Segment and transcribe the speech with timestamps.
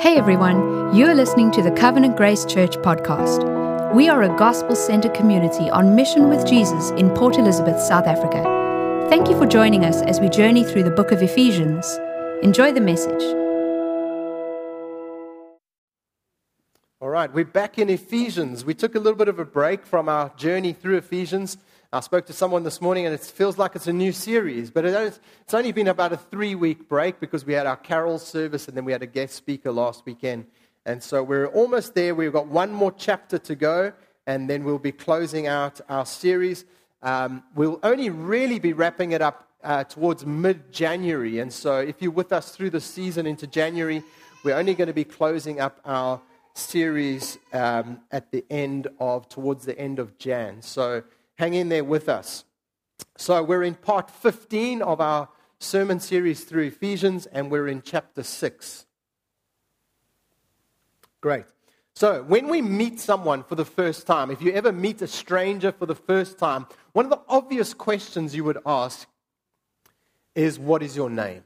[0.00, 3.42] Hey everyone, you're listening to the Covenant Grace Church podcast.
[3.92, 8.44] We are a gospel centered community on mission with Jesus in Port Elizabeth, South Africa.
[9.08, 11.98] Thank you for joining us as we journey through the book of Ephesians.
[12.44, 13.24] Enjoy the message.
[17.00, 18.64] All right, we're back in Ephesians.
[18.64, 21.58] We took a little bit of a break from our journey through Ephesians.
[21.90, 24.84] I spoke to someone this morning and it feels like it's a new series, but
[24.84, 28.76] it's only been about a three week break because we had our carol service and
[28.76, 30.44] then we had a guest speaker last weekend.
[30.84, 32.14] And so we're almost there.
[32.14, 33.94] We've got one more chapter to go
[34.26, 36.66] and then we'll be closing out our series.
[37.02, 41.38] Um, we'll only really be wrapping it up uh, towards mid January.
[41.38, 44.02] And so if you're with us through the season into January,
[44.44, 46.20] we're only going to be closing up our
[46.52, 50.60] series um, at the end of, towards the end of Jan.
[50.60, 51.02] So
[51.38, 52.44] hang in there with us.
[53.16, 55.28] So, we're in part 15 of our
[55.60, 58.86] sermon series through Ephesians, and we're in chapter 6.
[61.20, 61.44] Great.
[61.94, 65.72] So, when we meet someone for the first time, if you ever meet a stranger
[65.72, 69.08] for the first time, one of the obvious questions you would ask
[70.34, 71.44] is, What is your name?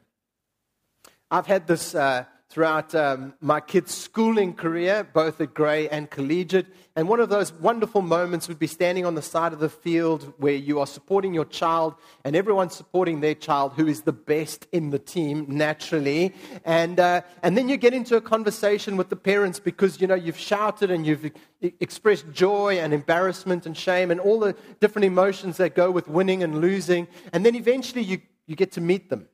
[1.30, 6.66] I've had this uh, throughout um, my kids' schooling career, both at Grey and collegiate.
[6.94, 10.34] And one of those wonderful moments would be standing on the side of the field
[10.36, 11.94] where you are supporting your child
[12.26, 16.34] and everyone's supporting their child who is the best in the team, naturally.
[16.66, 20.14] And, uh, and then you get into a conversation with the parents because, you know,
[20.14, 25.56] you've shouted and you've expressed joy and embarrassment and shame and all the different emotions
[25.56, 27.08] that go with winning and losing.
[27.32, 29.26] And then eventually you, you get to meet them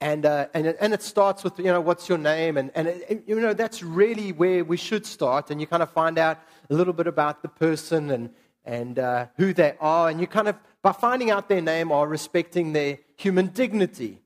[0.00, 2.56] and, uh, and, and it starts with, you know, what's your name?
[2.56, 5.50] And, and it, you know, that's really where we should start.
[5.50, 6.38] And you kind of find out
[6.70, 8.30] a little bit about the person and,
[8.64, 10.08] and uh, who they are.
[10.08, 14.22] And you kind of, by finding out their name, are respecting their human dignity.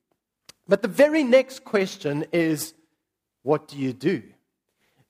[0.68, 2.74] But the very next question is,
[3.42, 4.22] what do you do?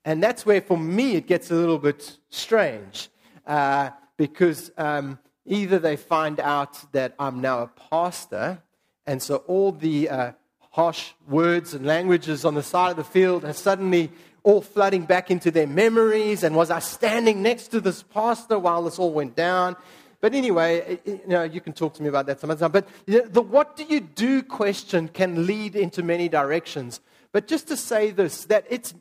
[0.05, 3.09] And that's where, for me, it gets a little bit strange.
[3.47, 8.63] Uh, because um, either they find out that I'm now a pastor,
[9.07, 10.33] and so all the uh,
[10.75, 14.11] harsh words and languages on the side of the field are suddenly
[14.43, 16.43] all flooding back into their memories.
[16.43, 19.77] And was I standing next to this pastor while this all went down?
[20.21, 22.73] But anyway, you know, you can talk to me about that some other time.
[22.73, 27.01] But the what do you do question can lead into many directions.
[27.31, 28.95] But just to say this, that it's,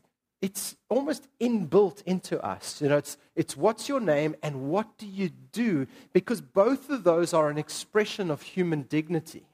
[0.43, 2.83] it's almost inbuilt into us.
[2.83, 5.87] You know, it's, it's what's your name and what do you do?
[6.13, 9.47] Because both of those are an expression of human dignity.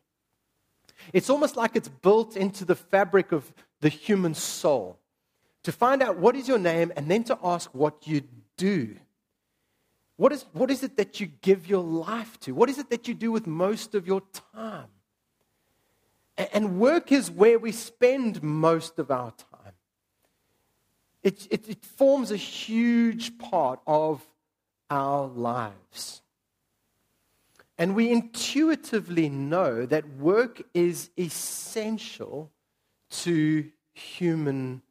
[1.14, 4.98] It's almost like it's built into the fabric of the human soul.
[5.64, 8.22] To find out what is your name and then to ask what you
[8.58, 8.96] do.
[10.18, 12.54] What is, what is it that you give your life to?
[12.54, 14.22] What is it that you do with most of your
[14.56, 14.88] time?
[16.54, 19.74] And work is where we spend most of our time.
[21.22, 24.26] It, it, it forms a huge part of
[24.90, 26.22] our lives.
[27.80, 32.52] And we intuitively know that work is essential
[33.12, 34.82] to human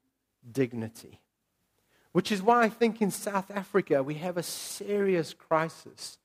[0.51, 1.21] dignity.
[2.13, 6.17] Which is why I think in South Africa we have a serious crisis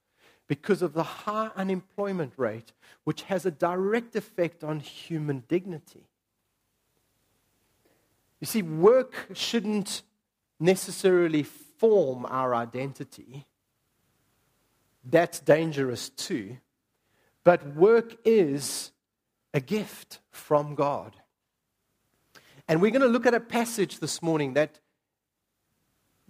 [0.48, 2.72] because of the high unemployment rate,
[3.04, 6.08] which has a direct effect on human dignity.
[8.40, 10.02] You see, work shouldn't
[10.62, 13.48] necessarily form our identity
[15.04, 16.58] that's dangerous too.
[17.44, 18.92] But work is
[19.54, 21.16] a gift from God.
[22.68, 24.80] And we're going to look at a passage this morning that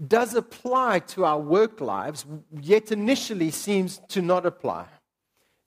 [0.07, 2.25] does apply to our work lives,
[2.59, 4.85] yet initially seems to not apply.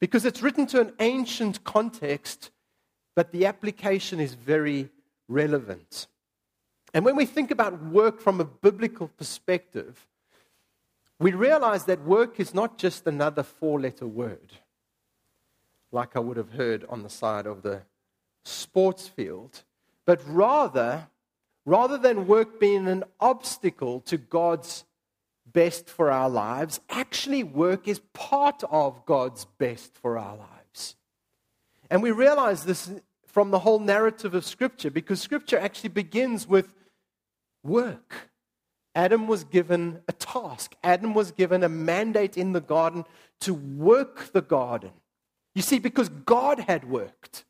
[0.01, 2.51] Because it's written to an ancient context,
[3.15, 4.91] but the application is very
[5.29, 6.09] relevant.
[6.93, 10.07] And when we think about work from a biblical perspective,
[11.19, 14.53] we realize that work is not just another four letter word,
[15.93, 17.83] like I would have heard on the side of the
[18.45, 19.65] sports field,
[20.05, 21.09] but rather,
[21.65, 24.85] rather than work being an obstacle to God's
[25.51, 30.97] best for our lives, actually, work is part of God's best for our lives.
[31.91, 32.91] And we realize this
[33.27, 36.75] from the whole narrative of Scripture because Scripture actually begins with
[37.63, 38.31] work.
[38.97, 40.75] Adam was given a task.
[40.83, 43.05] Adam was given a mandate in the garden
[43.41, 44.91] to work the garden.
[45.55, 47.45] You see, because God had worked.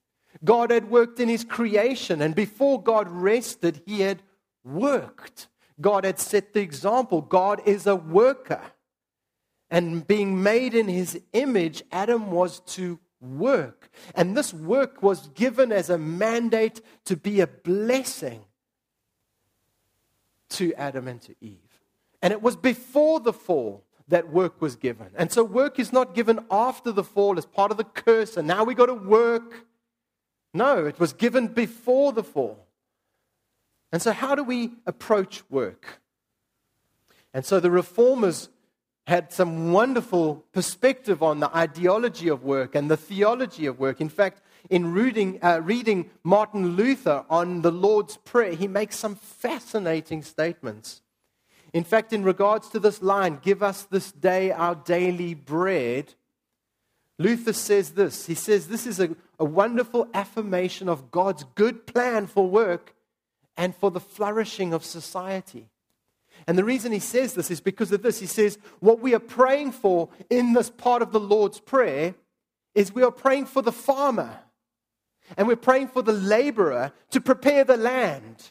[0.45, 4.23] God had worked in his creation, and before God rested, he had
[4.65, 5.47] worked.
[5.81, 7.23] God had set the example.
[7.23, 8.63] God is a worker.
[9.71, 13.89] And being made in his image, Adam was to work.
[14.17, 18.46] And this work was given as a mandate to be a blessing
[20.51, 21.81] to Adam and to Eve.
[22.23, 25.09] And it was before the fall that work was given.
[25.17, 28.47] And so work is not given after the fall as part of the curse, and
[28.47, 29.67] now we got to work.
[30.55, 32.67] No, it was given before the fall.
[33.93, 36.01] And so, how do we approach work?
[37.33, 38.49] And so, the reformers
[39.07, 44.01] had some wonderful perspective on the ideology of work and the theology of work.
[44.01, 49.15] In fact, in reading, uh, reading Martin Luther on the Lord's Prayer, he makes some
[49.15, 51.03] fascinating statements.
[51.73, 56.15] In fact, in regards to this line, give us this day our daily bread,
[57.19, 58.27] Luther says this.
[58.27, 62.95] He says this is a, a wonderful affirmation of God's good plan for work
[63.57, 65.69] and for the flourishing of society.
[66.47, 68.21] And the reason he says this is because of this.
[68.21, 72.15] He says, What we are praying for in this part of the Lord's Prayer
[72.75, 74.41] is we are praying for the farmer
[75.37, 78.51] and we're praying for the laborer to prepare the land.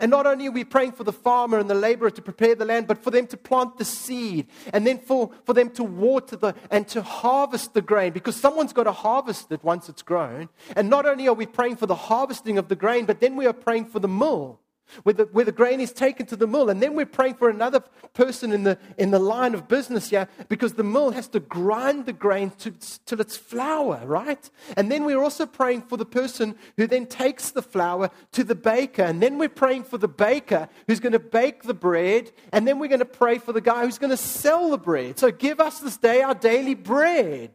[0.00, 2.64] And not only are we praying for the farmer and the laborer to prepare the
[2.64, 6.36] land, but for them to plant the seed and then for, for them to water
[6.36, 10.48] the and to harvest the grain because someone's got to harvest it once it's grown.
[10.74, 13.46] And not only are we praying for the harvesting of the grain, but then we
[13.46, 14.60] are praying for the mill
[15.02, 16.70] where the, where the grain is taken to the mill.
[16.70, 17.80] And then we're praying for another
[18.14, 22.06] person in the, in the line of business here because the mill has to grind
[22.06, 22.72] the grain to,
[23.04, 24.50] till it's flour, right?
[24.76, 28.54] And then we're also praying for the person who then takes the flour to the
[28.54, 29.02] baker.
[29.02, 32.32] And then we're praying for the baker who's going to bake the bread.
[32.52, 35.18] And then we're going to pray for the guy who's going to sell the bread.
[35.18, 37.50] So give us this day our daily bread.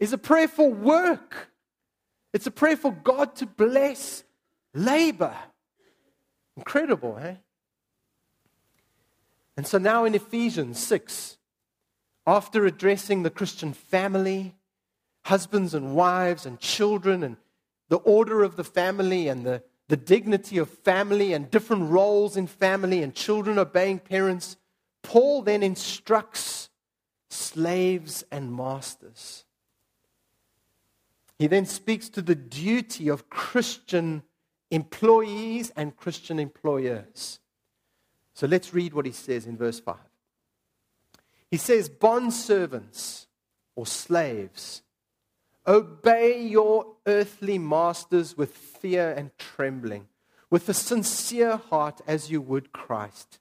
[0.00, 1.50] Is a prayer for work.
[2.32, 4.24] It's a prayer for God to bless
[4.74, 5.34] labor.
[6.56, 7.34] Incredible, eh?
[9.56, 11.36] And so now in Ephesians 6,
[12.26, 14.54] after addressing the Christian family,
[15.24, 17.36] husbands and wives and children, and
[17.88, 22.46] the order of the family and the, the dignity of family and different roles in
[22.46, 24.56] family and children obeying parents,
[25.02, 26.70] Paul then instructs
[27.30, 29.44] slaves and masters.
[31.38, 34.22] He then speaks to the duty of Christian
[34.74, 37.38] employees and Christian employers.
[38.34, 39.94] So let's read what he says in verse 5.
[41.48, 43.28] He says, Bond servants
[43.76, 44.82] or slaves,
[45.64, 50.08] obey your earthly masters with fear and trembling,
[50.50, 53.38] with a sincere heart as you would Christ.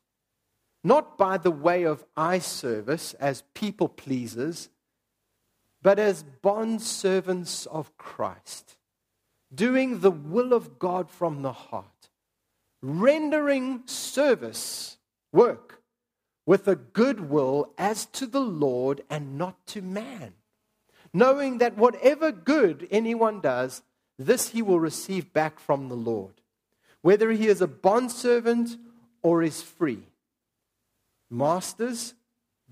[0.84, 4.70] Not by the way of eye service as people pleasers,
[5.82, 8.78] but as bond servants of Christ
[9.54, 12.10] doing the will of God from the heart,
[12.82, 14.98] rendering service,
[15.32, 15.82] work,
[16.46, 20.34] with a good will as to the Lord and not to man,
[21.14, 23.82] knowing that whatever good anyone does,
[24.20, 26.42] this he will receive back from the Lord,
[27.02, 28.78] whether he is a bondservant
[29.22, 30.04] or is free.
[31.30, 32.14] Masters,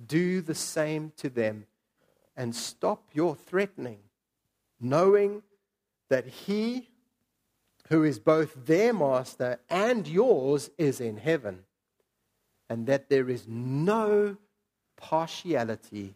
[0.06, 1.66] do the same to them
[2.36, 4.00] and stop your threatening,
[4.80, 5.44] knowing
[6.12, 6.90] that he
[7.88, 11.64] who is both their master and yours is in heaven,
[12.70, 14.36] and that there is no
[14.98, 16.16] partiality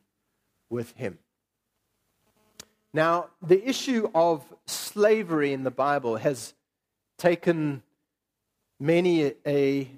[0.69, 1.17] with him.
[2.93, 6.53] Now, the issue of slavery in the Bible has
[7.17, 7.81] taken
[8.77, 9.89] many a,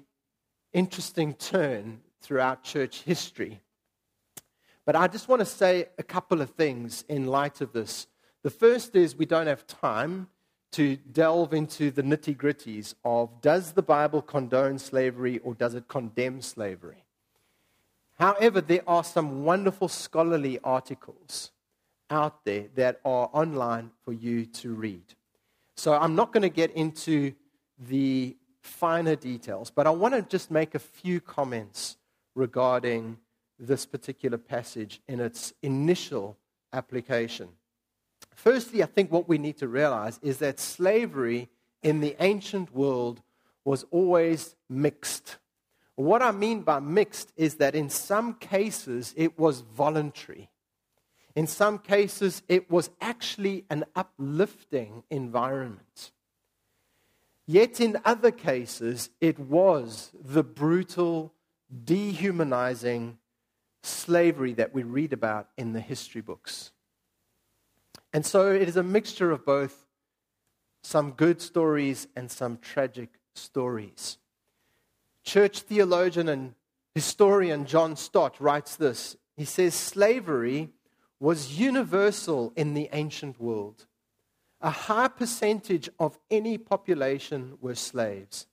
[0.72, 3.60] interesting turn throughout church history.
[4.84, 8.06] But I just want to say a couple of things in light of this
[8.42, 10.28] the first is we don't have time
[10.72, 15.88] to delve into the nitty gritties of does the Bible condone slavery or does it
[15.88, 17.04] condemn slavery?
[18.18, 21.52] However, there are some wonderful scholarly articles
[22.10, 25.04] out there that are online for you to read.
[25.76, 27.32] So I'm not going to get into
[27.78, 31.96] the finer details, but I want to just make a few comments
[32.34, 33.18] regarding
[33.58, 36.36] this particular passage in its initial
[36.72, 37.48] application.
[38.38, 41.48] Firstly, I think what we need to realize is that slavery
[41.82, 43.20] in the ancient world
[43.64, 45.38] was always mixed.
[45.96, 50.50] What I mean by mixed is that in some cases it was voluntary.
[51.34, 56.12] In some cases, it was actually an uplifting environment.
[57.44, 61.32] Yet in other cases, it was the brutal,
[61.84, 63.18] dehumanizing
[63.82, 66.70] slavery that we read about in the history books.
[68.12, 69.86] And so it is a mixture of both
[70.82, 74.18] some good stories and some tragic stories.
[75.24, 76.54] Church theologian and
[76.94, 79.16] historian John Stott writes this.
[79.36, 80.70] He says, Slavery
[81.20, 83.86] was universal in the ancient world.
[84.60, 88.46] A high percentage of any population were slaves.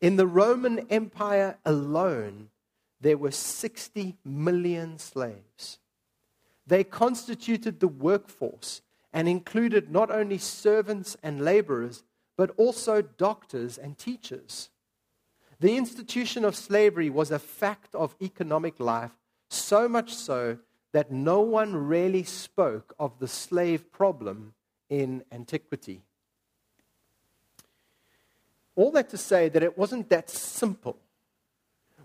[0.00, 2.50] In the Roman Empire alone,
[3.00, 5.78] there were 60 million slaves.
[6.68, 8.82] They constituted the workforce
[9.12, 12.04] and included not only servants and laborers,
[12.36, 14.68] but also doctors and teachers.
[15.60, 19.12] The institution of slavery was a fact of economic life,
[19.48, 20.58] so much so
[20.92, 24.52] that no one really spoke of the slave problem
[24.90, 26.02] in antiquity.
[28.76, 30.98] All that to say that it wasn't that simple.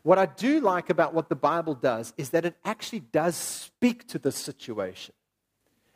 [0.04, 4.08] What I do like about what the Bible does is that it actually does speak
[4.10, 5.16] to the situation.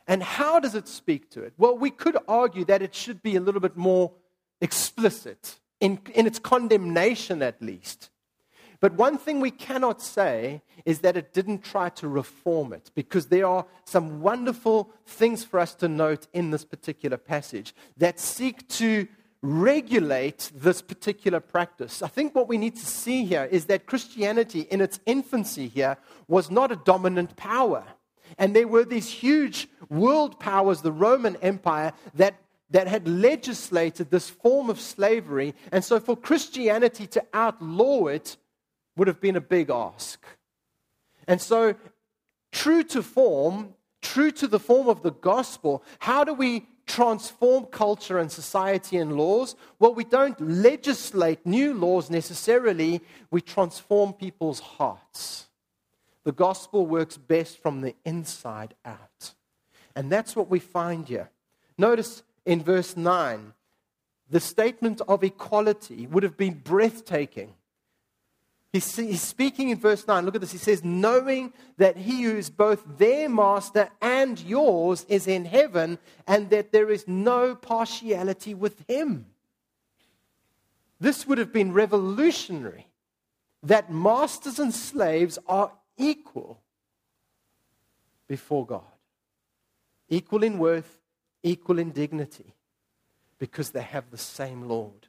[0.06, 1.52] And how does it speak to it?
[1.58, 4.12] Well, we could argue that it should be a little bit more
[4.60, 8.08] explicit, in, in its condemnation at least.
[8.80, 13.26] But one thing we cannot say is that it didn't try to reform it, because
[13.26, 18.66] there are some wonderful things for us to note in this particular passage that seek
[18.68, 19.06] to
[19.42, 22.02] regulate this particular practice.
[22.02, 25.96] I think what we need to see here is that Christianity, in its infancy here,
[26.26, 27.84] was not a dominant power.
[28.36, 32.34] And there were these huge world powers, the Roman Empire, that,
[32.70, 35.54] that had legislated this form of slavery.
[35.72, 38.36] And so for Christianity to outlaw it
[38.96, 40.26] would have been a big ask.
[41.28, 41.74] And so,
[42.52, 48.18] true to form, true to the form of the gospel, how do we transform culture
[48.18, 49.54] and society and laws?
[49.78, 55.46] Well, we don't legislate new laws necessarily, we transform people's hearts.
[56.24, 59.34] The gospel works best from the inside out.
[59.94, 61.30] And that's what we find here.
[61.76, 63.52] Notice in verse 9,
[64.30, 67.54] the statement of equality would have been breathtaking.
[68.72, 70.24] He's, he's, speaking in verse 9.
[70.24, 70.52] Look at this.
[70.52, 75.98] He says, Knowing that he who is both their master and yours is in heaven,
[76.26, 79.26] and that there is no partiality with him.
[81.00, 82.88] This would have been revolutionary
[83.62, 86.60] that masters and slaves are equal
[88.26, 88.82] before God.
[90.08, 91.00] Equal in worth,
[91.42, 92.54] equal in dignity,
[93.38, 95.08] because they have the same Lord.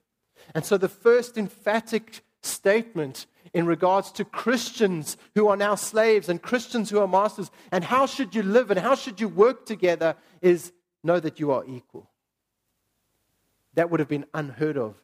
[0.56, 6.42] And so the first emphatic statement in regards to Christians who are now slaves and
[6.42, 10.16] Christians who are masters, and how should you live and how should you work together
[10.42, 10.72] is
[11.04, 12.10] know that you are equal.
[13.74, 14.96] That would have been unheard of,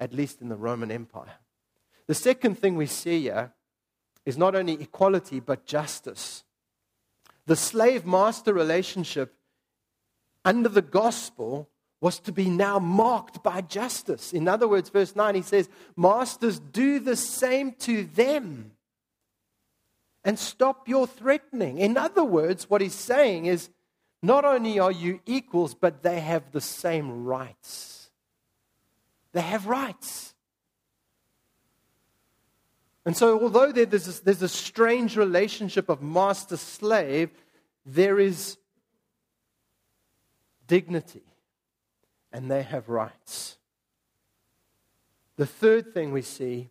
[0.00, 1.36] at least in the Roman Empire.
[2.06, 3.52] The second thing we see here
[4.24, 6.44] is not only equality, but justice.
[7.46, 9.34] The slave master relationship
[10.44, 11.68] under the gospel
[12.06, 14.32] was to be now marked by justice.
[14.32, 18.70] In other words, verse 9, he says, Masters, do the same to them
[20.22, 21.78] and stop your threatening.
[21.78, 23.70] In other words, what he's saying is,
[24.22, 28.08] not only are you equals, but they have the same rights.
[29.32, 30.32] They have rights.
[33.04, 37.30] And so, although there's a, there's a strange relationship of master slave,
[37.84, 38.58] there is
[40.68, 41.24] dignity
[42.36, 43.56] and they have rights.
[45.36, 46.68] The third thing we see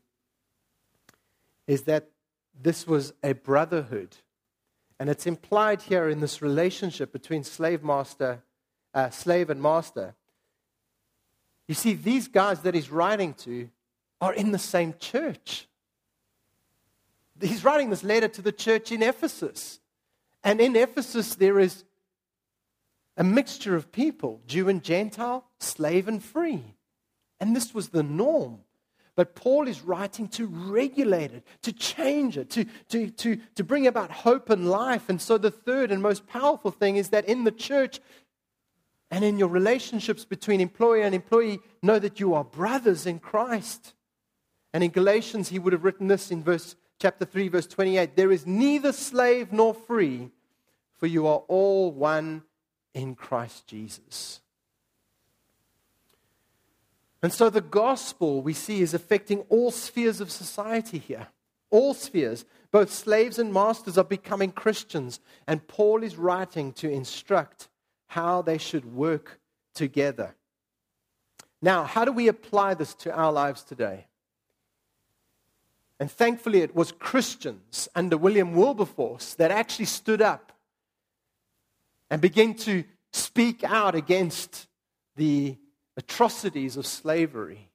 [1.66, 2.12] is that
[2.62, 4.16] this was a brotherhood.
[5.00, 8.44] And it's implied here in this relationship between slave master,
[8.94, 10.14] uh, slave and master.
[11.68, 13.68] You see, these guys that he's writing to
[14.22, 15.68] are in the same church.
[17.42, 19.80] He's writing this letter to the church in Ephesus.
[20.44, 21.86] And in Ephesus, there is
[23.18, 26.76] a mixture of people Jew and Gentile, slave and free.
[27.40, 28.60] And this was the norm.
[29.16, 33.88] But Paul is writing to regulate it, to change it, to, to, to, to bring
[33.88, 35.08] about hope and life.
[35.08, 38.02] And so, the third and most powerful thing is that in the church
[39.10, 43.94] and in your relationships between employer and employee, know that you are brothers in Christ.
[44.74, 48.32] And in Galatians, he would have written this in verse chapter 3, verse 28 There
[48.32, 50.32] is neither slave nor free,
[50.98, 52.44] for you are all one
[52.96, 54.42] in Christ Jesus.
[57.22, 61.28] And so the gospel we see is affecting all spheres of society here.
[61.70, 62.46] All spheres.
[62.72, 65.20] Both slaves and masters are becoming Christians.
[65.48, 67.68] And Paul is writing to instruct
[68.08, 69.40] how they should work
[69.74, 70.36] together.
[71.62, 74.06] Now, how do we apply this to our lives today?
[76.00, 80.45] And thankfully, it was Christians under William Wilberforce that actually stood up
[82.10, 84.68] and begin to speak out against
[85.16, 85.58] the
[85.98, 87.70] atrocities of slavery.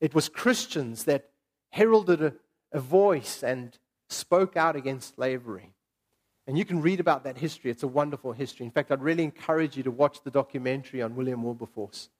[0.00, 1.30] It was Christians that
[1.70, 2.34] heralded a,
[2.72, 5.72] a voice and spoke out against slavery.
[6.46, 7.70] And you can read about that history.
[7.70, 8.66] It's a wonderful history.
[8.66, 12.10] In fact, I'd really encourage you to watch the documentary on William Wilberforce,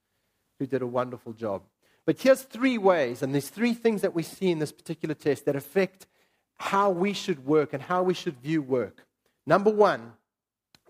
[0.58, 1.62] who did a wonderful job.
[2.06, 5.44] But here's three ways, and there's three things that we see in this particular test
[5.46, 6.06] that affect
[6.54, 9.04] how we should work and how we should view work.
[9.46, 10.12] Number one,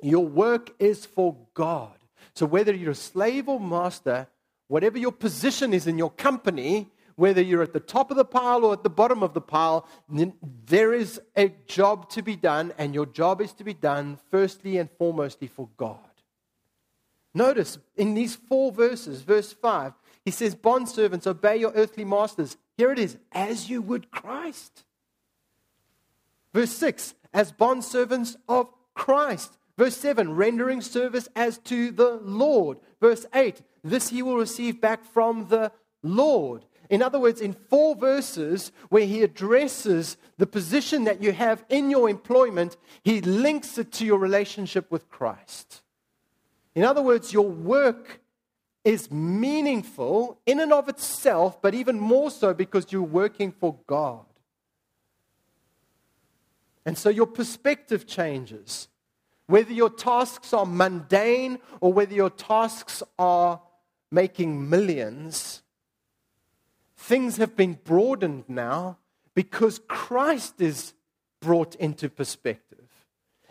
[0.02, 1.94] your work is for God.
[2.34, 4.26] So whether you're a slave or master,
[4.68, 8.64] whatever your position is in your company, whether you're at the top of the pile
[8.64, 9.86] or at the bottom of the pile,
[10.66, 14.78] there is a job to be done, and your job is to be done firstly
[14.78, 15.98] and foremostly for God.
[17.34, 19.92] Notice in these four verses, verse 5,
[20.24, 22.56] he says, Bondservants, obey your earthly masters.
[22.76, 24.84] Here it is, as you would Christ.
[26.52, 29.56] Verse 6, as bondservants of Christ.
[29.82, 32.78] Verse 7, rendering service as to the Lord.
[33.00, 35.72] Verse 8, this he will receive back from the
[36.04, 36.64] Lord.
[36.88, 41.90] In other words, in four verses where he addresses the position that you have in
[41.90, 45.82] your employment, he links it to your relationship with Christ.
[46.76, 48.20] In other words, your work
[48.84, 54.26] is meaningful in and of itself, but even more so because you're working for God.
[56.86, 58.86] And so your perspective changes.
[59.46, 63.60] Whether your tasks are mundane or whether your tasks are
[64.10, 65.62] making millions,
[66.96, 68.98] things have been broadened now
[69.34, 70.94] because Christ is
[71.40, 72.88] brought into perspective.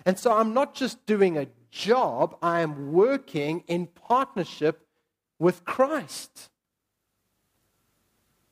[0.06, 4.88] And so I'm not just doing a job, I am working in partnership
[5.40, 6.50] with Christ.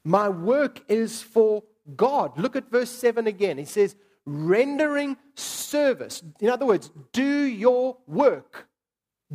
[0.03, 1.63] My work is for
[1.96, 2.38] God.
[2.38, 3.58] Look at verse 7 again.
[3.58, 3.96] He says,
[4.29, 6.24] rendering service.
[6.39, 8.67] In other words, do your work.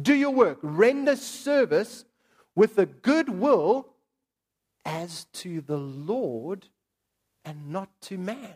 [0.01, 0.59] Do your work.
[0.63, 2.05] Render service
[2.55, 3.95] with a good will
[4.85, 6.67] as to the Lord
[7.45, 8.55] and not to man.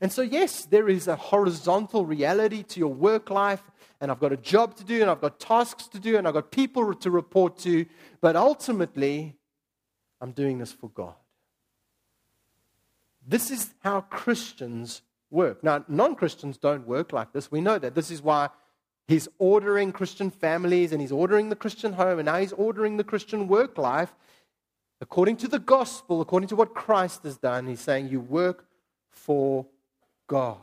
[0.00, 3.62] And so, yes, there is a horizontal reality to your work life,
[4.00, 6.34] and I've got a job to do, and I've got tasks to do, and I've
[6.34, 7.86] got people to report to,
[8.20, 9.36] but ultimately,
[10.20, 11.14] I'm doing this for God.
[13.26, 15.64] This is how Christians work.
[15.64, 17.50] Now, non Christians don't work like this.
[17.50, 17.94] We know that.
[17.94, 18.50] This is why
[19.06, 23.04] he's ordering Christian families and he's ordering the Christian home and now he's ordering the
[23.04, 24.14] Christian work life
[25.00, 28.66] according to the gospel, according to what Christ has done, he's saying you work
[29.10, 29.66] for
[30.26, 30.58] God.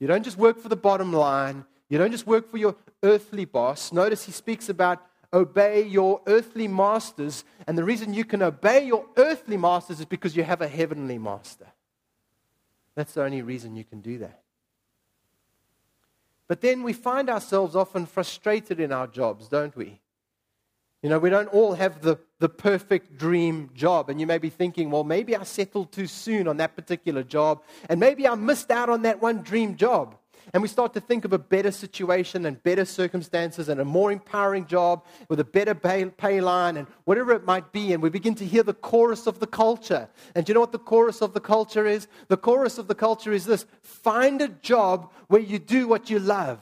[0.00, 3.44] You don't just work for the bottom line, you don't just work for your earthly
[3.44, 3.92] boss.
[3.92, 9.06] Notice he speaks about obey your earthly masters, and the reason you can obey your
[9.16, 11.66] earthly masters is because you have a heavenly master.
[12.94, 14.42] That's the only reason you can do that.
[16.48, 20.00] But then we find ourselves often frustrated in our jobs, don't we?
[21.02, 24.08] You know, we don't all have the, the perfect dream job.
[24.08, 27.62] And you may be thinking, well, maybe I settled too soon on that particular job.
[27.88, 30.16] And maybe I missed out on that one dream job.
[30.56, 34.10] And we start to think of a better situation and better circumstances and a more
[34.10, 37.92] empowering job with a better pay, pay line and whatever it might be.
[37.92, 40.08] And we begin to hear the chorus of the culture.
[40.34, 42.08] And do you know what the chorus of the culture is?
[42.28, 46.18] The chorus of the culture is this find a job where you do what you
[46.18, 46.58] love.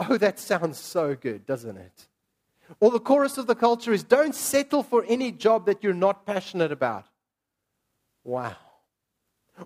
[0.00, 2.08] Oh, that sounds so good, doesn't it?
[2.80, 6.24] Or the chorus of the culture is don't settle for any job that you're not
[6.24, 7.04] passionate about.
[8.24, 8.56] Wow.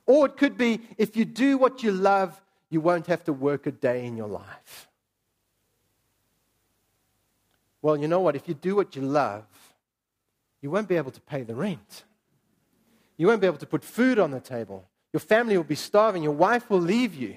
[0.05, 2.42] Or it could be if you do what you love,
[2.73, 4.89] you won't have to work a day in your life.
[7.81, 8.37] Well, you know what?
[8.37, 9.45] If you do what you love,
[10.61, 12.05] you won't be able to pay the rent.
[13.17, 14.89] You won't be able to put food on the table.
[15.13, 16.23] Your family will be starving.
[16.23, 17.37] Your wife will leave you.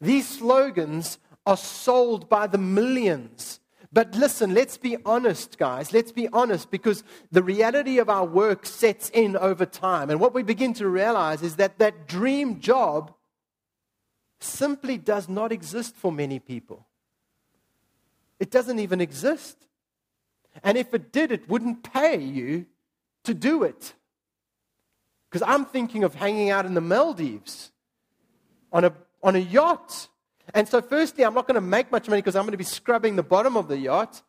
[0.00, 3.60] These slogans are sold by the millions
[3.94, 5.92] but listen, let's be honest, guys.
[5.92, 10.10] Let's be honest because the reality of our work sets in over time.
[10.10, 13.14] And what we begin to realize is that that dream job
[14.44, 16.86] simply does not exist for many people.
[18.38, 19.56] It doesn't even exist.
[20.62, 22.66] And if it did, it wouldn't pay you
[23.24, 23.94] to do it.
[25.28, 27.72] Because I'm thinking of hanging out in the Maldives
[28.72, 30.08] on a, on a yacht
[30.52, 32.64] and so, firstly, I'm not going to make much money because I'm going to be
[32.64, 34.22] scrubbing the bottom of the yacht.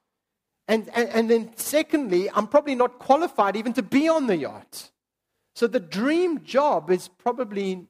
[0.68, 4.92] And, and, and then, secondly, I'm probably not qualified even to be on the yacht.
[5.56, 7.88] So, the dream job is probably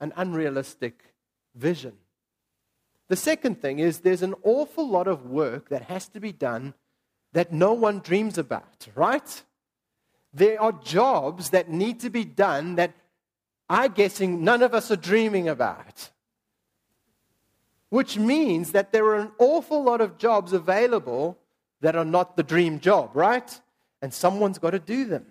[0.00, 1.05] an unrealistic
[1.56, 1.92] vision.
[3.08, 6.74] The second thing is there's an awful lot of work that has to be done
[7.32, 9.42] that no one dreams about, right?
[10.32, 12.92] There are jobs that need to be done that
[13.68, 16.10] I'm guessing none of us are dreaming about
[17.88, 21.38] which means that there are an awful lot of jobs available
[21.80, 23.60] that are not the dream job, right?
[24.02, 25.26] And someone's got to do them.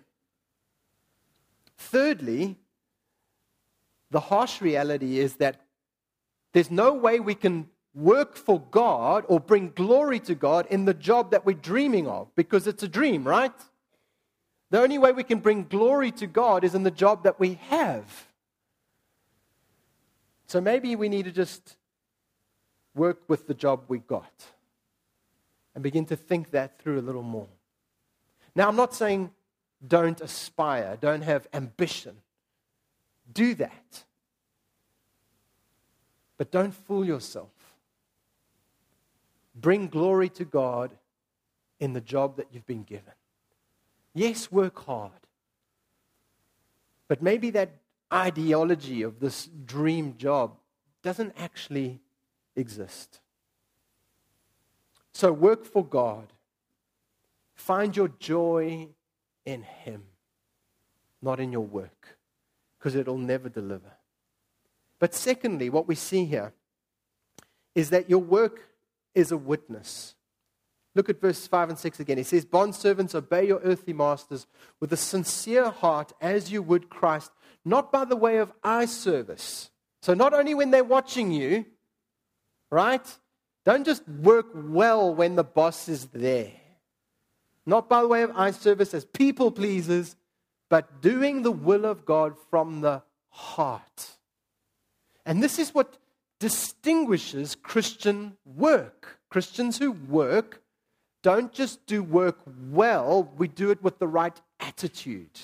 [1.76, 2.56] Thirdly,
[4.10, 5.60] the harsh reality is that
[6.56, 10.94] there's no way we can work for God or bring glory to God in the
[10.94, 13.52] job that we're dreaming of because it's a dream, right?
[14.70, 17.60] The only way we can bring glory to God is in the job that we
[17.68, 18.26] have.
[20.46, 21.76] So maybe we need to just
[22.94, 24.46] work with the job we got
[25.74, 27.48] and begin to think that through a little more.
[28.54, 29.30] Now, I'm not saying
[29.86, 32.16] don't aspire, don't have ambition.
[33.30, 34.04] Do that.
[36.36, 37.50] But don't fool yourself.
[39.54, 40.90] Bring glory to God
[41.80, 43.12] in the job that you've been given.
[44.14, 45.12] Yes, work hard.
[47.08, 47.70] But maybe that
[48.12, 50.56] ideology of this dream job
[51.02, 52.00] doesn't actually
[52.54, 53.20] exist.
[55.12, 56.32] So work for God.
[57.54, 58.88] Find your joy
[59.44, 60.02] in Him,
[61.22, 62.18] not in your work,
[62.78, 63.95] because it'll never deliver.
[64.98, 66.52] But secondly, what we see here
[67.74, 68.70] is that your work
[69.14, 70.14] is a witness.
[70.94, 72.16] Look at verse 5 and 6 again.
[72.16, 74.46] He says, Bondservants, obey your earthly masters
[74.80, 77.30] with a sincere heart as you would Christ,
[77.64, 79.70] not by the way of eye service.
[80.00, 81.66] So, not only when they're watching you,
[82.70, 83.06] right?
[83.66, 86.52] Don't just work well when the boss is there.
[87.66, 90.16] Not by the way of eye service as people pleasers,
[90.70, 94.16] but doing the will of God from the heart.
[95.26, 95.98] And this is what
[96.38, 99.18] distinguishes Christian work.
[99.28, 100.62] Christians who work
[101.22, 102.38] don't just do work
[102.70, 105.40] well, we do it with the right attitude.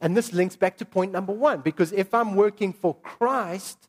[0.00, 3.88] And this links back to point number one because if I'm working for Christ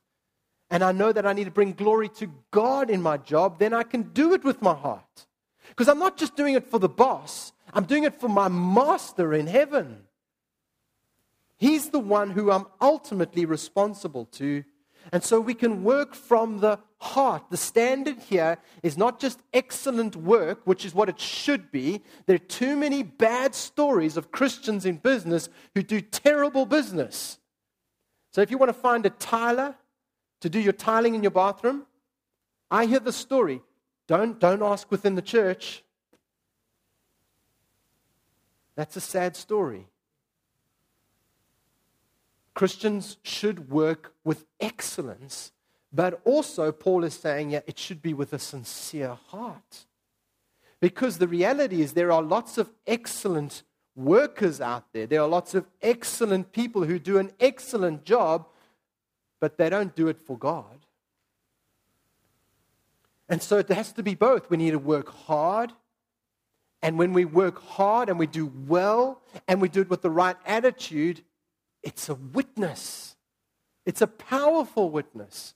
[0.69, 3.73] and I know that I need to bring glory to God in my job, then
[3.73, 5.27] I can do it with my heart.
[5.69, 9.33] Because I'm not just doing it for the boss, I'm doing it for my master
[9.33, 10.03] in heaven.
[11.59, 14.63] He's the one who I'm ultimately responsible to.
[15.11, 17.43] And so we can work from the heart.
[17.49, 22.01] The standard here is not just excellent work, which is what it should be.
[22.25, 27.39] There are too many bad stories of Christians in business who do terrible business.
[28.31, 29.75] So if you want to find a tiler
[30.39, 31.85] to do your tiling in your bathroom,
[32.71, 33.61] I hear the story.
[34.07, 35.83] Don't, don't ask within the church.
[38.75, 39.87] That's a sad story.
[42.59, 45.53] Christians should work with excellence,
[45.93, 49.85] but also, Paul is saying, yeah, it should be with a sincere heart.
[50.81, 53.63] Because the reality is, there are lots of excellent
[53.95, 55.07] workers out there.
[55.07, 58.45] There are lots of excellent people who do an excellent job,
[59.39, 60.85] but they don't do it for God.
[63.29, 64.49] And so it has to be both.
[64.49, 65.71] We need to work hard.
[66.81, 70.11] And when we work hard and we do well and we do it with the
[70.11, 71.23] right attitude,
[71.83, 73.15] it's a witness.
[73.85, 75.55] It's a powerful witness.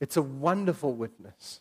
[0.00, 1.60] It's a wonderful witness.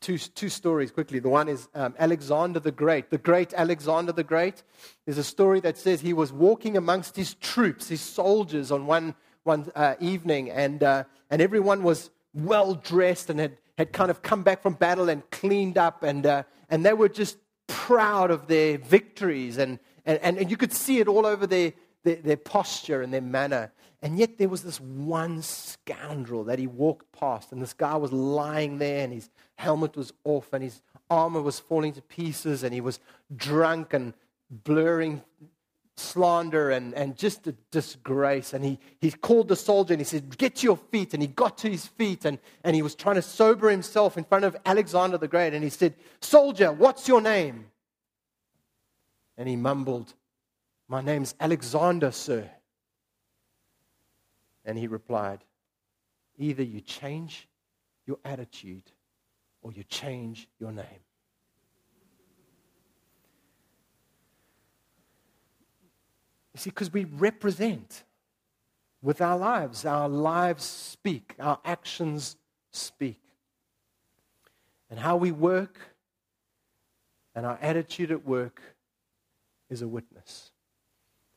[0.00, 1.18] Two, two stories quickly.
[1.18, 3.08] The one is um, Alexander the Great.
[3.08, 4.62] The great Alexander the Great
[5.06, 9.14] is a story that says he was walking amongst his troops, his soldiers, on one,
[9.44, 14.20] one uh, evening, and, uh, and everyone was well dressed and had, had kind of
[14.20, 18.46] come back from battle and cleaned up, and, uh, and they were just proud of
[18.46, 21.72] their victories, and, and, and you could see it all over their,
[22.02, 23.72] their, their posture and their manner.
[24.02, 28.12] And yet there was this one scoundrel that he walked past, and this guy was
[28.12, 32.74] lying there, and his helmet was off, and his armor was falling to pieces, and
[32.74, 33.00] he was
[33.34, 34.12] drunk and
[34.50, 35.22] blurring
[35.96, 38.52] slander and, and just a disgrace.
[38.52, 41.14] And he, he called the soldier and he said, Get to your feet.
[41.14, 44.24] And he got to his feet and, and he was trying to sober himself in
[44.24, 45.54] front of Alexander the Great.
[45.54, 47.66] And he said, Soldier, what's your name?
[49.36, 50.14] And he mumbled,
[50.88, 52.50] My name's Alexander, sir.
[54.64, 55.44] And he replied,
[56.38, 57.48] Either you change
[58.06, 58.90] your attitude
[59.62, 61.04] or you change your name.
[66.54, 68.04] You see, because we represent
[69.02, 69.84] with our lives.
[69.84, 72.36] Our lives speak, our actions
[72.72, 73.20] speak.
[74.90, 75.78] And how we work
[77.34, 78.62] and our attitude at work
[79.68, 80.52] is a witness.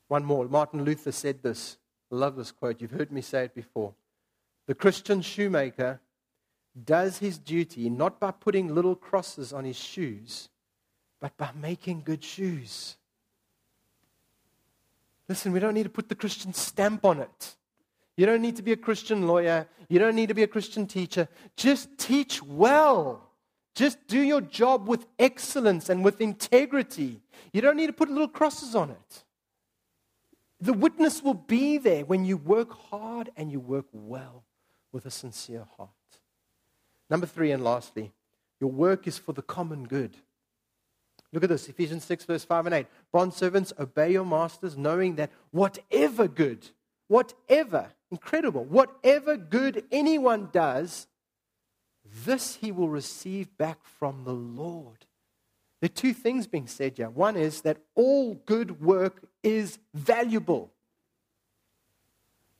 [0.07, 0.47] One more.
[0.47, 1.77] Martin Luther said this.
[2.11, 2.81] I love this quote.
[2.81, 3.93] You've heard me say it before.
[4.67, 5.99] The Christian shoemaker
[6.85, 10.49] does his duty not by putting little crosses on his shoes,
[11.19, 12.96] but by making good shoes.
[15.29, 17.55] Listen, we don't need to put the Christian stamp on it.
[18.15, 19.67] You don't need to be a Christian lawyer.
[19.89, 21.27] You don't need to be a Christian teacher.
[21.55, 23.29] Just teach well.
[23.75, 27.21] Just do your job with excellence and with integrity.
[27.53, 29.23] You don't need to put little crosses on it.
[30.59, 34.43] The witness will be there when you work hard and you work well
[34.91, 35.89] with a sincere heart.
[37.09, 38.11] Number three, and lastly,
[38.59, 40.17] your work is for the common good.
[41.33, 42.87] Look at this Ephesians 6, verse 5 and 8.
[43.13, 46.69] Bondservants, obey your masters, knowing that whatever good,
[47.07, 51.07] whatever, incredible, whatever good anyone does,
[52.25, 55.05] this he will receive back from the Lord.
[55.81, 57.09] There are two things being said here.
[57.09, 60.71] One is that all good work is valuable.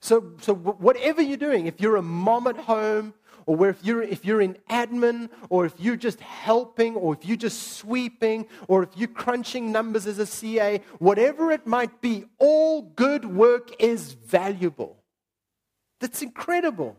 [0.02, 3.14] So, so whatever you're doing, if you're a mom at home,
[3.46, 7.38] or if you're, if you're in admin, or if you're just helping, or if you're
[7.38, 12.82] just sweeping, or if you're crunching numbers as a CA, whatever it might be, all
[12.82, 14.98] good work is valuable.
[16.00, 16.98] That's incredible.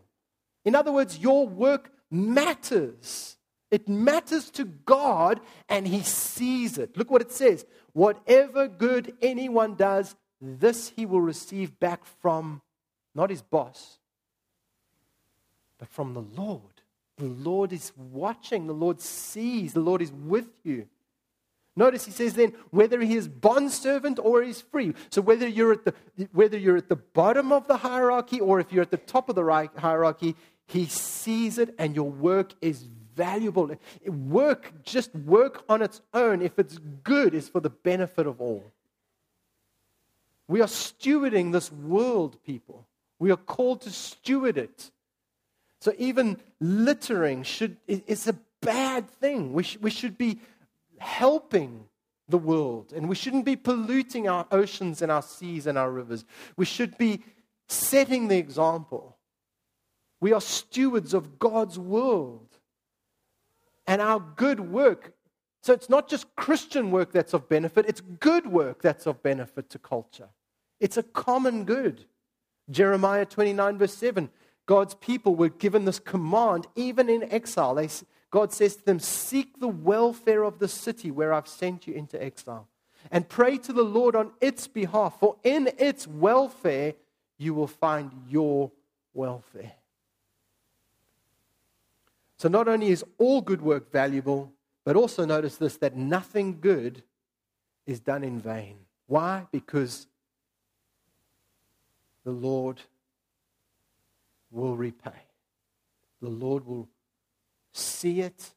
[0.65, 3.37] In other words, your work matters.
[3.71, 6.97] It matters to God and He sees it.
[6.97, 12.61] Look what it says whatever good anyone does, this he will receive back from
[13.19, 13.99] not his boss,
[15.77, 16.61] but from the Lord.
[17.17, 20.87] The Lord is watching, the Lord sees, the Lord is with you.
[21.75, 24.93] Notice he says then, whether he is bondservant or he's free.
[25.09, 25.93] So whether you're at the
[26.31, 29.35] whether you're at the bottom of the hierarchy or if you're at the top of
[29.35, 33.69] the hierarchy, he sees it and your work is valuable.
[34.07, 38.63] Work, just work on its own, if it's good, is for the benefit of all.
[40.47, 42.87] We are stewarding this world, people.
[43.19, 44.91] We are called to steward it.
[45.81, 49.53] So even littering should is a bad thing.
[49.53, 50.39] We, sh- we should be
[50.97, 51.85] helping
[52.27, 56.25] the world, and we shouldn't be polluting our oceans and our seas and our rivers.
[56.57, 57.23] We should be
[57.67, 59.17] setting the example.
[60.21, 62.47] We are stewards of God's world.
[63.87, 65.13] And our good work,
[65.63, 69.69] so it's not just Christian work that's of benefit, it's good work that's of benefit
[69.71, 70.29] to culture.
[70.79, 72.05] It's a common good.
[72.69, 74.29] Jeremiah 29, verse 7
[74.65, 77.73] God's people were given this command even in exile.
[77.73, 77.89] They,
[78.29, 82.21] God says to them, Seek the welfare of the city where I've sent you into
[82.21, 82.67] exile,
[83.09, 86.93] and pray to the Lord on its behalf, for in its welfare
[87.39, 88.71] you will find your
[89.13, 89.71] welfare.
[92.37, 94.53] So, not only is all good work valuable,
[94.85, 97.01] but also notice this that nothing good
[97.87, 98.77] is done in vain.
[99.07, 99.47] Why?
[99.51, 100.05] Because
[102.29, 102.79] the Lord
[104.51, 105.19] will repay.
[106.21, 106.87] The Lord will
[107.73, 108.51] see it.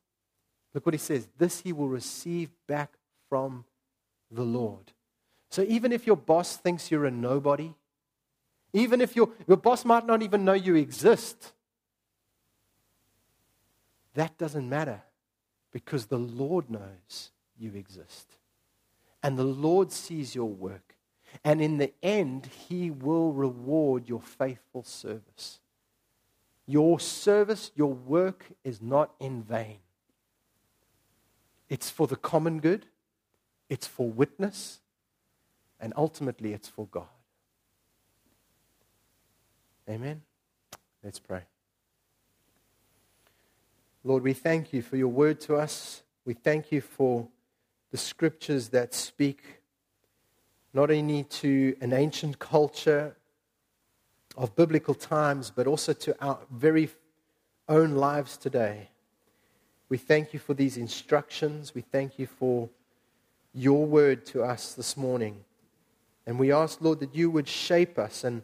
[0.74, 2.92] Look what he says this he will receive back
[3.30, 3.64] from
[4.30, 4.92] the Lord.
[5.48, 7.72] So even if your boss thinks you're a nobody,
[8.74, 11.52] even if your, your boss might not even know you exist,
[14.12, 15.00] that doesn't matter
[15.72, 18.37] because the Lord knows you exist.
[19.22, 20.91] And the Lord sees your work.
[21.44, 25.60] And in the end, He will reward your faithful service.
[26.66, 29.78] Your service, your work is not in vain.
[31.68, 32.86] It's for the common good,
[33.68, 34.80] it's for witness,
[35.80, 37.06] and ultimately it's for God.
[39.88, 40.22] Amen.
[41.02, 41.42] Let's pray.
[44.04, 46.02] Lord, we thank you for your word to us.
[46.24, 47.28] We thank you for
[47.90, 49.62] the scriptures that speak
[50.74, 53.14] not only to an ancient culture
[54.37, 56.88] of biblical times, but also to our very
[57.68, 58.88] own lives today.
[59.88, 61.74] We thank you for these instructions.
[61.74, 62.70] We thank you for
[63.52, 65.44] your word to us this morning.
[66.26, 68.42] And we ask, Lord, that you would shape us and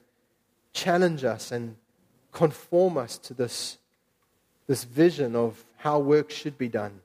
[0.72, 1.76] challenge us and
[2.32, 3.78] conform us to this,
[4.66, 7.00] this vision of how work should be done,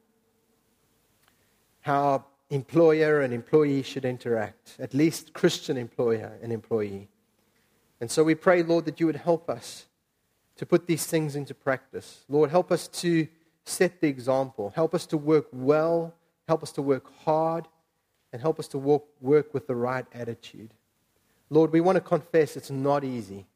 [1.81, 7.09] how employer and employee should interact, at least Christian employer and employee.
[7.99, 9.85] And so we pray, Lord, that you would help us
[10.57, 12.23] to put these things into practice.
[12.29, 13.27] Lord, help us to
[13.65, 14.71] set the example.
[14.75, 16.13] Help us to work well.
[16.47, 17.67] Help us to work hard.
[18.31, 20.73] And help us to work, work with the right attitude.
[21.49, 23.47] Lord, we want to confess it's not easy.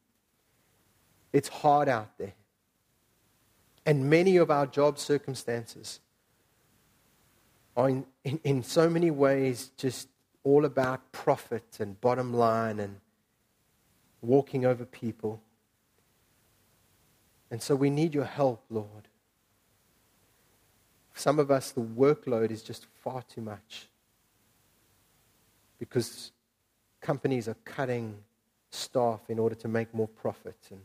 [1.32, 2.34] It's hard out there.
[3.86, 6.00] And many of our job circumstances
[7.78, 10.08] are in, in, in so many ways just
[10.42, 12.96] all about profit and bottom line and
[14.20, 15.40] walking over people.
[17.52, 19.06] And so we need your help, Lord.
[21.12, 23.86] For some of us, the workload is just far too much
[25.78, 26.32] because
[27.00, 28.16] companies are cutting
[28.70, 30.80] staff in order to make more profit and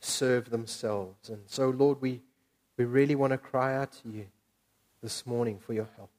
[0.00, 1.30] serve themselves.
[1.30, 2.20] And so, Lord, we,
[2.76, 4.26] we really want to cry out to you
[5.02, 6.10] this morning for your help.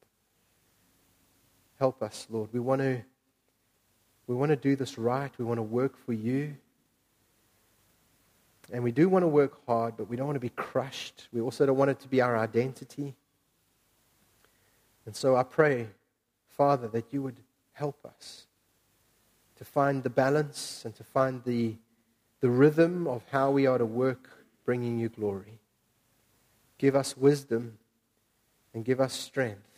[1.78, 2.50] Help us, Lord.
[2.52, 3.02] We want to
[4.26, 5.32] We want to do this right.
[5.38, 6.54] We want to work for you.
[8.70, 11.28] And we do want to work hard, but we don't want to be crushed.
[11.32, 13.14] We also don't want it to be our identity.
[15.06, 15.88] And so I pray,
[16.50, 17.40] Father, that you would
[17.72, 18.46] help us
[19.56, 21.76] to find the balance and to find the,
[22.40, 24.28] the rhythm of how we are to work
[24.66, 25.60] bringing you glory.
[26.76, 27.78] Give us wisdom
[28.74, 29.77] and give us strength.